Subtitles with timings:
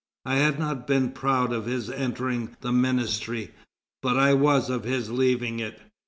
[0.25, 3.51] I had not been proud of his entering the ministry,
[4.01, 5.79] but I was of his leaving it."